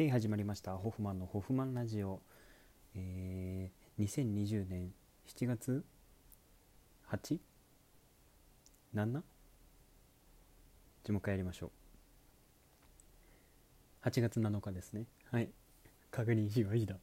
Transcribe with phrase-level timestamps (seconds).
[0.00, 0.78] で始まりました。
[0.78, 2.22] ホフマンのホフマンラジオ、
[2.94, 4.94] えー、2020年
[5.28, 5.84] 7月
[7.10, 7.38] 8?
[8.94, 9.22] なんな
[11.04, 11.70] じゃもう一回やりましょ
[14.06, 14.08] う。
[14.08, 15.04] 8月7日ですね。
[15.30, 15.50] はい。
[16.10, 16.94] 確認しました。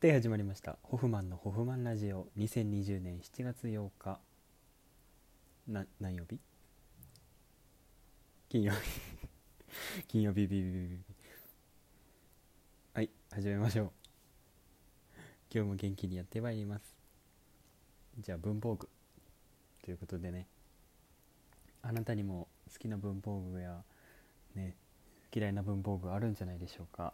[0.00, 0.78] で始まりました。
[0.82, 2.26] ホフマンのホフマンラジオ。
[2.36, 4.18] 2020年7月8日。
[5.68, 6.40] な何曜日？
[8.48, 8.78] 金曜日。
[10.08, 11.17] 金曜日ビビビビビ。
[12.98, 13.90] はい始めましょう。
[15.54, 16.82] 今日も元気にやってまいります。
[18.18, 18.88] じゃあ文房具。
[19.84, 20.48] ということでね。
[21.80, 23.84] あなたにも好きな文房具や
[24.56, 24.74] ね
[25.32, 27.04] 嫌いな文房具あるんじゃないでしょうか。
[27.04, 27.12] は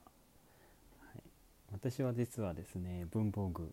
[1.18, 1.22] い。
[1.70, 3.70] 私は実はですね文房具。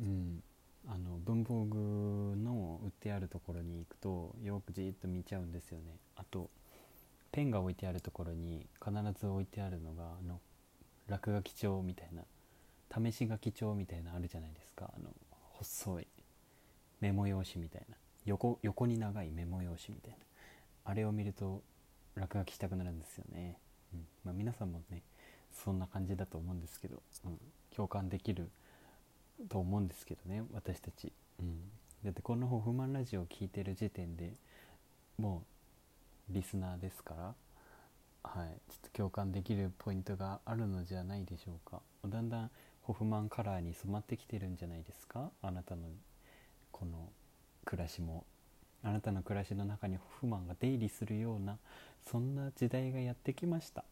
[0.00, 0.42] うん。
[0.88, 1.76] あの文房具
[2.38, 5.98] の売ってあるところに行くとよくじっと見ちゃうんですよね。
[6.16, 6.48] あと
[7.32, 10.40] ペンが置いてあるところに必ず置いてあるのがあの
[11.08, 12.22] 落書き帳みたいな
[13.10, 14.90] 試し書き帳みたいなあるじゃないですか。
[14.94, 15.10] あの
[15.58, 16.06] 細い
[17.00, 17.96] メモ用紙みたいな。
[18.24, 20.18] 横横に長いメモ用紙みたいな。
[20.84, 21.62] あれを見ると
[22.14, 23.58] 落書きしたくなるんですよね、
[23.92, 24.06] うん。
[24.24, 25.02] まあ、皆さんもね
[25.52, 27.38] そんな感じだと思うんですけど、うん、
[27.74, 28.50] 共感できる
[29.48, 31.60] と思うんですけどね私たち、うん、
[32.04, 34.32] だってこのホフマンラジオを聴いてる時点で
[35.18, 35.42] も
[36.30, 37.34] うリスナーですから
[38.68, 41.80] ちょっと共感できるポイントがあるのじゃないでしょうか。
[42.06, 42.50] だんだん
[42.82, 45.30] ホフマンカラーに染まってきてるんじゃないですか？
[45.42, 45.82] あなたの
[46.70, 47.08] この
[47.64, 48.24] 暮らしも。
[48.84, 51.58] あなたの暮らしの中にホフマンが出入りするような
[52.08, 53.84] そんな時代がやってきました。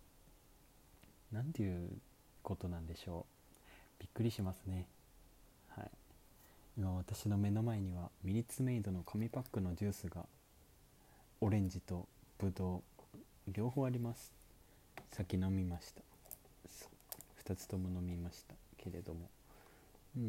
[1.33, 1.89] 何ていう
[2.43, 3.27] ことなんでしょ
[3.99, 4.03] う。
[4.03, 4.87] びっくりしますね。
[5.71, 5.91] はい。
[6.79, 10.25] 今私の目の前にはミニッツメイドの紙パックのジュースが
[11.41, 12.07] オレンジと
[12.39, 12.83] ブドウ
[13.49, 14.33] 両方あります。
[15.13, 16.03] 先飲みました。
[17.45, 19.29] 2つとも飲みましたけれども。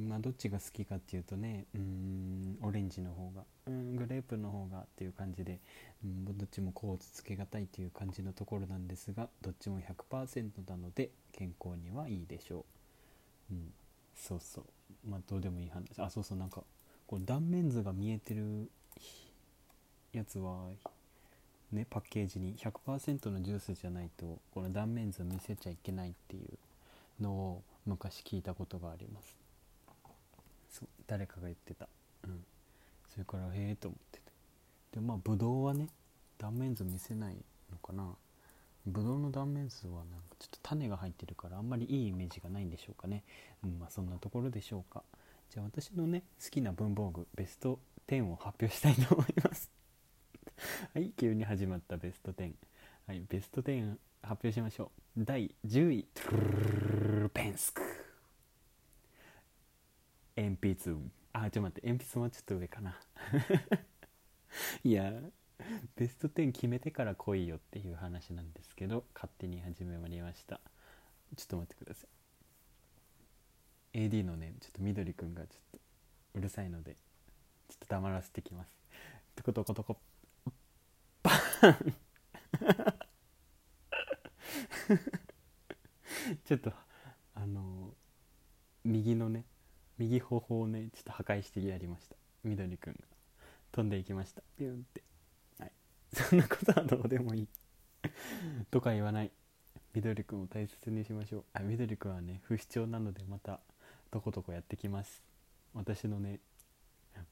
[0.10, 5.60] まあどっちが好きかっていうとねうんオレンジの方がうんグレープの方がっていう感じで
[6.04, 12.66] うんどっちもコーツつけがたいという感じのところなんですがどっちも100%なので健康にはいいでしょ
[13.50, 13.54] う。
[13.54, 13.74] うん
[14.14, 14.66] そうそう。
[15.10, 15.86] まあどうでもいい話。
[16.00, 16.38] あそうそう。
[16.38, 16.64] なんか
[17.06, 18.70] こう断面図が見えてる
[20.12, 20.68] やつは
[21.72, 26.40] ねパッケージに100%のジュースじゃないとこの断面図を見せちゃいけないってい
[27.20, 29.38] うのを昔聞いたことがあります。
[30.70, 31.88] そう誰かが言ってた。
[32.26, 32.44] うん。
[33.08, 34.32] それからへえと思ってて。
[34.94, 35.88] でまあブドウはね
[36.38, 37.36] 断面図見せない
[37.72, 38.16] のかな。
[38.86, 43.24] ブドウの断面図はなんかちょっと種が入ってるからあんまりいいイメージがないんでしょうかね。
[43.64, 45.04] うんまあそんなところでしょうか。
[45.50, 49.77] じゃあ私のね好きな文房具ベスト10を発表したいと思います。
[50.98, 52.54] はい急に始まったベスト10
[53.06, 55.24] はいベスト10発表しましょう。
[55.24, 56.08] 第10位。
[57.36, 57.84] ペンスク。
[60.36, 60.98] 鉛筆
[61.34, 61.88] あちょっと待って。
[61.88, 63.00] 鉛筆もちょっと上かな。
[64.84, 65.14] いや
[65.96, 70.60] ベスト10決めてから来いよっていう話なんですけど勝手に始めまりました。
[71.36, 72.08] ちょっと待ってくださ
[73.94, 74.00] い。
[74.00, 75.80] AD のねちょっとみどりくんがちょっと
[76.34, 76.98] うるさいので
[77.70, 78.76] ちょっと黙らせてきます。
[79.36, 80.00] トコトコトコ。
[86.46, 86.72] ちょっと
[87.34, 87.94] あの
[88.84, 89.46] 右のね
[89.98, 92.16] 右頬をねちょっと破壊してやりました。
[92.44, 93.00] みどりくんが。
[93.72, 94.42] 飛んでいきました。
[94.58, 95.04] ピュンって。
[95.60, 95.72] はい。
[96.14, 97.48] そんなことはどうでもいい。
[98.72, 99.32] とか言わない。
[99.94, 101.44] みどりくんを大切にしましょう。
[101.54, 103.60] あみどりくんはね不死鳥なのでまた
[104.12, 105.24] とことこやってきます。
[105.74, 106.40] 私のね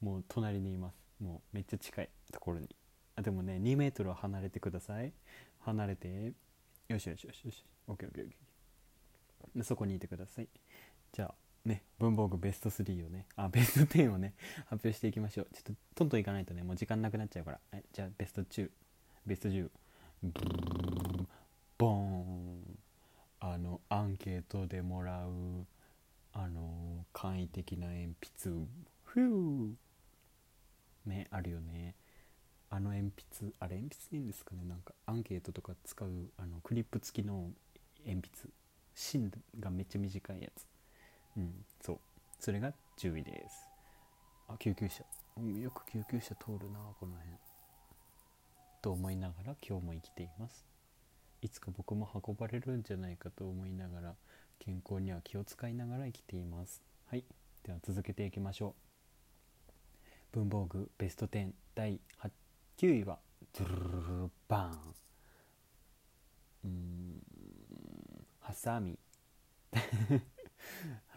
[0.00, 0.96] もう隣にいます。
[1.20, 2.68] もうめっちゃ近いところに。
[3.16, 5.12] あでもね2メートルは離れてください。
[5.60, 6.32] 離れて。
[6.88, 7.64] よしよしよしよし。
[7.88, 10.48] OKOKOK そこにいてください。
[11.12, 11.34] じゃあ
[11.64, 13.26] ね文房具ベスト3をね。
[13.34, 14.34] あベスト10をね
[14.66, 15.48] 発表していきましょう。
[15.52, 17.60] ちょっとトントンいかないとねもう時間なくなっちゃうから。
[17.72, 18.70] はいじゃあベスト10
[19.26, 19.70] ベスト10
[21.78, 22.78] ボーン。
[23.40, 25.66] あのアンケートでもらう。
[26.32, 28.66] あの簡易的な鉛筆。
[29.04, 31.10] フュー。
[31.10, 31.94] ねあるよね。
[32.70, 34.64] あの鉛筆あれ鉛筆でいいんですかね？
[34.64, 37.50] なんかアンケートとか使うあのクリップ付きの
[38.04, 38.50] 鉛筆。
[38.98, 39.30] 芯
[39.60, 40.66] がめっちゃ短いやつ。
[41.36, 41.52] うん
[41.82, 41.98] そう。
[42.40, 43.68] それが10位です。
[44.48, 45.04] あ救急車、
[45.60, 47.32] よく救急車通るなこの辺。
[48.80, 50.64] と思いながら今日も生きています。
[51.42, 54.14] いつか僕も運ばれるんじゃないかと思いながら
[54.58, 56.80] 健康には気を使いながら生きています。
[57.10, 57.24] はい。
[57.64, 58.74] では続けていきましょ
[60.32, 60.32] う。
[60.32, 62.30] 文房具ベスト10第8
[62.78, 63.18] 9位は
[63.58, 64.94] ドゥルルルバーン
[66.64, 67.22] うーん
[68.40, 68.98] ハサミ
[69.72, 69.80] ハ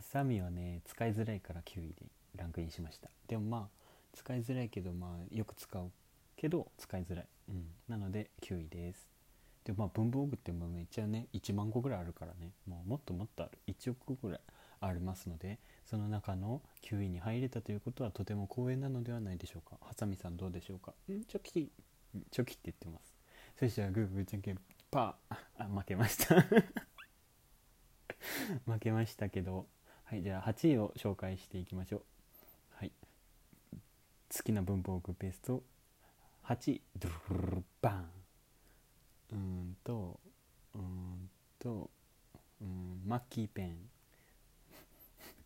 [0.01, 2.05] サミはね使いづらいから9位で
[2.37, 3.79] ランクインしましたでもまあ
[4.13, 5.91] 使いづらいけどまあよく使う
[6.37, 9.09] けど使いづらい、うん、なので9位です
[9.65, 14.39] でまあ文房具ってもめっちゃね1万個ぐらいあるからねもうもっともっとある1億個ぐらい
[14.81, 19.77] ありますのでその中の9位に入れたということはとても光栄なのではないでしょうか。
[19.81, 20.93] ハサミさんどうでしょうか。
[21.11, 21.71] んチョキ。
[22.31, 23.15] チョキって言ってます。
[23.59, 24.59] そしたらグーグーじゃんけん
[24.91, 25.35] パー。
[25.57, 26.41] あ負けました。
[28.65, 29.67] 負けましたけど。
[30.03, 32.03] はいじゃあ8位を紹介していきましょう。
[32.71, 32.91] はい。
[34.35, 35.63] 好きな文房具ベスト。
[36.43, 38.09] 8位ドゥルバン
[39.33, 40.19] うんと
[40.73, 41.29] うん
[41.59, 41.91] と
[42.59, 43.77] うんマッキーペン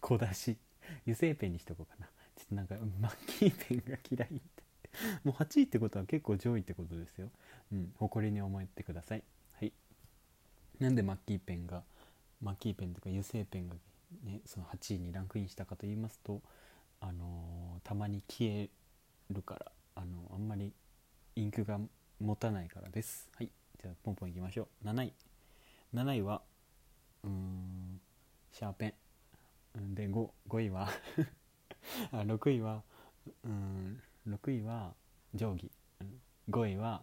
[0.03, 0.57] 小出し。
[1.03, 2.07] 油性ペンにしとこうかな。
[2.35, 4.63] ちょっとなんかマッキーペンが嫌いって。
[5.23, 7.29] もう8位ってことは結構上位ってことですよ。
[7.71, 9.23] うん誇りに思ってください。
[9.59, 9.71] はい。
[10.79, 11.83] なんでマッキーペンが
[12.41, 13.75] マッキーペンとか油性ペンが
[14.25, 16.41] ねその8位にランクインしたかと言いますと
[16.99, 18.69] あのー、たまに消え
[19.31, 20.73] るからあのー、あんまり
[21.35, 21.79] インクが
[22.19, 23.29] 持たないからです。
[23.37, 23.49] はい。
[23.81, 24.87] じゃあポンポンいきましょう。
[24.87, 25.13] 7位。
[25.93, 26.41] 7位は
[27.23, 28.01] うーん
[28.51, 29.02] シャーペン。
[29.93, 30.89] で 5, 5位は
[32.11, 32.83] あ6位は
[33.43, 34.93] うん6位は
[35.35, 35.71] 定規。
[36.49, 37.01] 5位は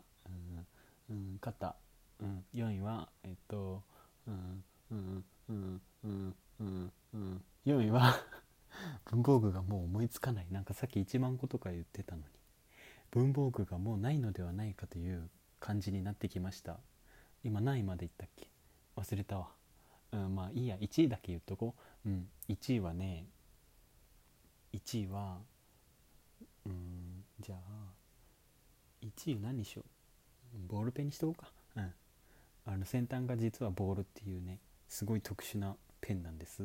[1.08, 1.76] うん、うん、肩、
[2.20, 3.82] うん、4位はえっと
[4.26, 8.14] うんうんうんうんうんうん4位は
[9.04, 10.46] 文房具がもう思いつかない。
[10.50, 12.24] なんかさっき1万個とか言ってたのに。
[13.10, 15.28] 文房具がもうないのではないかという
[15.58, 16.78] 感じになってきました。
[17.42, 18.48] 今何位までいったっけ？
[18.96, 19.48] 忘れたわ。
[20.12, 21.74] うんまあいいや1位だけ言っとこ
[22.04, 22.08] う。
[22.08, 23.26] うん1位はね
[24.72, 25.38] 1位は
[26.66, 27.92] うんじゃあ
[29.02, 30.58] 1位何にしよう。
[30.68, 31.52] ボールペンにしとこうか。
[31.76, 31.92] うん。
[32.66, 36.62] あの先端が実はボールっていうねすごい特殊なペンなんです。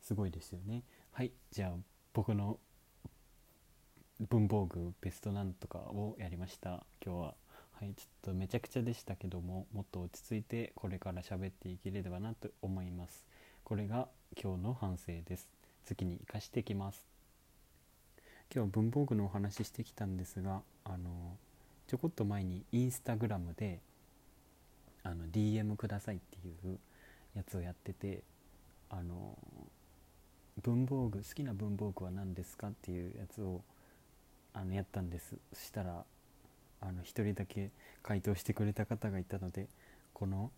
[0.00, 0.84] すごいですよね。
[1.12, 1.72] はいじゃあ
[2.12, 2.58] 僕の
[4.28, 6.86] 文房具ベストなんとかをやりました。
[7.04, 7.34] 今日は。
[7.82, 13.26] はいちょっとめちゃくちゃでしたけどももっと落ち着いてこれから喋っていければなと思います。
[13.64, 14.06] これが
[14.40, 15.48] 今日の反省です。
[15.84, 17.04] 次に生かしてきます。
[18.54, 21.36] 今日は文房具のお話ししてきたんですがあの
[21.88, 23.80] ちょこっと前にインスタグラムで
[25.02, 26.78] あの DM くださいっていう
[27.34, 28.22] やつをやってて
[28.90, 29.36] あの
[30.62, 33.60] 文房具好きな文房具は何ですかっていうやつを
[34.54, 35.34] あのやったんです。
[35.52, 36.04] そしたら
[36.82, 37.70] あの1人だけ
[38.02, 39.68] 回答してくれた方がいたので
[40.12, 40.50] この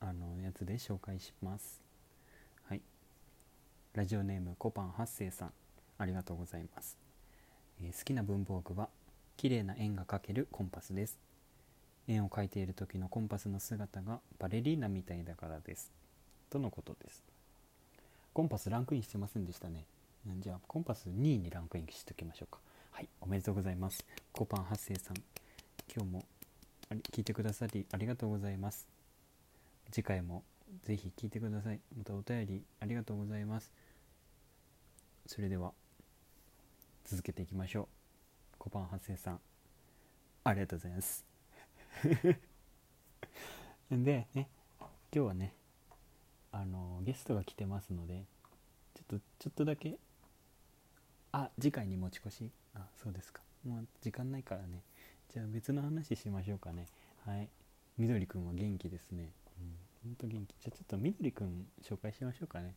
[0.00, 1.80] あのやつで紹介します。
[2.68, 2.82] はい。
[3.94, 5.52] ラジオネームコパン八世さん。
[5.96, 6.98] ありがとうございます、
[7.80, 8.88] えー、好きな文房具は
[9.36, 11.18] 綺麗な円が描けるコンパスです。
[12.08, 15.92] 円を描いている時のコンパスの姿がバレリーナみたいだからです。
[16.50, 17.22] とのことです。
[18.32, 19.84] コンパスランクインしてませんでしたね。
[20.40, 22.58] じゃあコンパス2位にランクインしておきましょうか。
[22.90, 24.04] はいおめでとうございます。
[24.36, 25.16] コパン八世さん。
[25.94, 26.24] 今日も
[27.12, 28.88] 聞いてくださりありがとうございます。
[29.92, 30.42] 次回も
[30.82, 31.78] ぜひ聞いてください。
[31.96, 33.70] またお便りありがとうございます。
[35.26, 35.70] それでは
[37.04, 37.86] 続けていきましょう。
[38.58, 39.40] コパン八世さん。
[40.42, 41.24] ありがとうございます。
[43.88, 44.48] でね今
[45.12, 45.54] 日はね
[46.50, 48.24] あのゲストが来てますので
[48.94, 49.96] ちょっとちょっとだけ。
[51.30, 52.50] あ次回に持ち越し？
[52.74, 53.44] あそうですか。
[53.66, 54.82] もう時間ないからね。
[55.32, 56.86] じゃあ別の話しましょうかね。
[57.26, 57.48] はい。
[57.96, 59.30] みどりくんは元気ですね。
[59.58, 59.74] うん。
[60.04, 60.50] ほんと元気。
[60.60, 62.74] じゃあちょっとみどりくん紹介しましょうかね。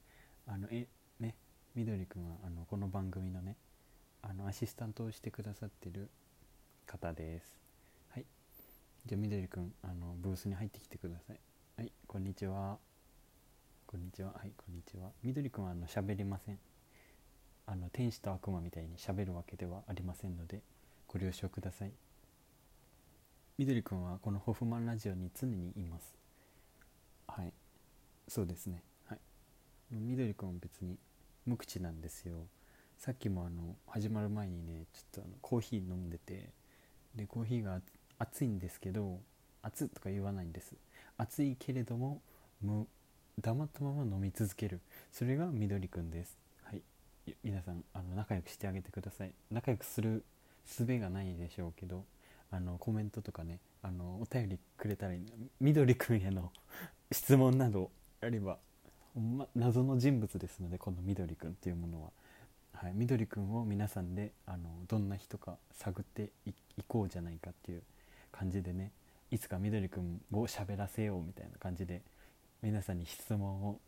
[0.48, 0.88] あのえ
[1.20, 1.36] ね。
[1.76, 3.58] みどりくんはあのこの番組のね
[4.22, 6.10] あのアシスタントをしてくださってる
[6.86, 7.60] 方です。
[8.12, 8.26] はい。
[9.06, 11.40] じゃあみどりくんあのブースに入ってきてください。
[11.76, 11.92] はい。
[12.08, 12.78] こんにちは。
[13.86, 14.30] こんにちは。
[14.30, 14.52] はい。
[14.56, 15.10] こんにちは。
[15.22, 16.60] みどりくんはあの喋りません。
[17.66, 20.62] あの天使と悪魔みたいに喋るわけではありませんので。
[21.18, 21.92] ご了承ください。
[23.58, 26.14] みどりくんはこのホフマンラジオに常にいます。
[27.28, 27.52] はい。
[28.28, 28.84] そうですね。
[29.08, 29.20] はい。
[29.90, 30.96] みどりくんは別に
[31.48, 32.36] 無口なんですよ。
[33.00, 36.50] さっきもあの始まる前にねちょっとあのコーヒー飲んでて
[37.16, 37.82] でコーヒーが
[38.20, 39.20] 暑いんですけど
[39.64, 40.76] 熱とか言わないんです。
[41.18, 42.22] 暑いけれども
[42.62, 42.86] む
[43.42, 44.82] 黙ったまま飲み続ける。
[45.12, 46.38] それがみどりくんです。
[46.64, 46.84] はい。
[47.44, 49.32] 皆さんあの仲良くしてあげてください。
[49.50, 50.24] 仲良くする
[50.68, 52.06] 術がないでしょうけど
[52.52, 55.14] あのコメントとかねあのお便りくれたら
[55.60, 56.52] みどりくんへの
[57.12, 57.90] 質問など
[58.22, 58.60] あれば、
[59.16, 62.12] ま、謎の人物ですのでこのみどりくんっていうものは。
[62.74, 66.54] はい、みどりくんを皆さんであのどんな人か探ってい
[66.88, 67.82] こうじゃないかっていう
[68.32, 68.92] 感じでね
[69.32, 72.04] いつかみどりくんを喋らせようみたいな感じで
[72.62, 73.80] 皆さんに質問を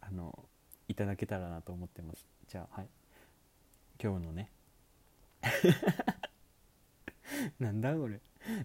[0.00, 0.38] あの
[0.86, 2.24] いただけたらなと思ってます。
[2.46, 2.88] じゃあはい。
[4.00, 4.50] 今日のね
[7.58, 8.20] なんだこれ。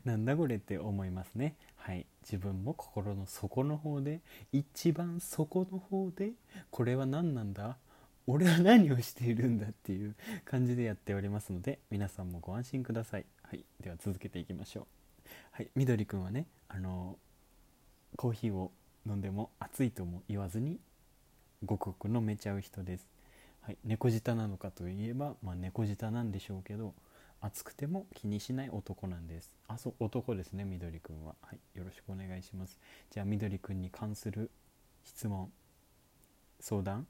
[0.05, 1.55] なんだこれって思いますね。
[1.75, 2.05] はい。
[2.23, 4.21] 自分も心の底の方で
[4.51, 6.31] 一番底の方で
[6.69, 7.77] これは何なんだ？
[8.27, 13.25] 俺は何をしているんだっていう感じでやっておりますので皆さんもご安心ください。
[13.43, 13.65] はい。
[13.81, 14.85] では続けていきましょう。
[15.51, 15.69] はい。
[15.75, 17.17] みどりくんはねあの
[18.15, 18.71] コーヒーを
[19.07, 20.79] 飲んでも熱いとも言わずに
[21.65, 23.07] ごくごく飲めちゃう人です。
[23.61, 26.93] はい猫舌なのかといえばまあ猫舌なんでしょうけど
[27.41, 29.55] 暑くても気にしない男なんです。
[29.67, 31.35] あそう男ですねみどりくんは。
[31.41, 32.79] はいよろしくお願いします。
[33.09, 34.51] じゃあみどりくんに関する
[35.03, 35.51] 質問
[36.59, 37.07] 相談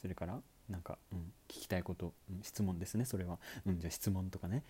[0.00, 1.18] それからなんか、うん、
[1.48, 4.64] 聞きたいこと、うん質問ですねそれは、うん、じゃあ質問とかね。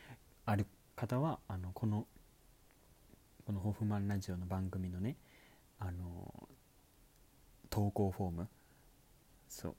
[0.45, 2.07] ある方はあのこの
[3.47, 5.17] このホフマンラジオの番組のね
[5.79, 6.49] あの
[7.71, 8.49] 投稿フォーム
[9.49, 9.75] そう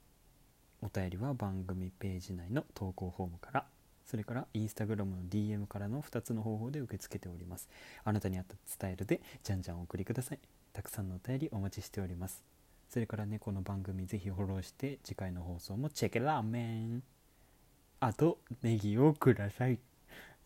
[0.82, 3.66] お便りは番組ページ内の投稿フォームから
[4.08, 7.68] それからインスタグラムの DM からの2つの方法で受け付けております。
[8.04, 10.38] あなたに合ったスタイルでじゃんじゃんお送りください。
[10.72, 12.42] たくさんのお便りお待ちしております。
[12.88, 17.02] それからねこの番組ぜひフォローして次回の放送もチェケラーメン。
[18.00, 19.78] あとネギをください。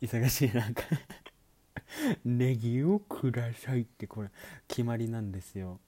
[0.00, 0.82] 忙しいなんか。
[2.24, 4.30] ネギをくださいってこれ
[4.66, 5.78] 決まりなんですよ。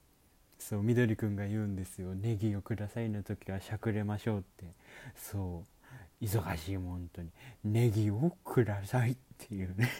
[0.57, 2.15] そうみどりくんが言うんですよ。
[2.15, 4.65] ネギをくださいの時はしゃくれましょうって。
[5.15, 5.63] そ
[6.21, 6.23] う。
[6.23, 7.29] 忙しいもん本当に。
[7.63, 9.91] ネギをくださいっていうね。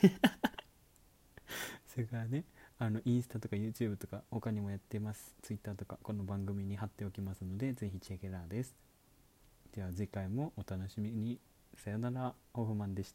[1.87, 2.43] それからね
[2.77, 5.35] あのインスタとか YouTube とか他にもやってます。
[5.41, 8.75] Twitter とかこの番組に貼っておきますのでぜひチェケラーです。
[9.73, 11.39] では次回もお楽しみに。
[11.77, 12.33] さよなら。
[12.53, 13.13] ホフマンでした。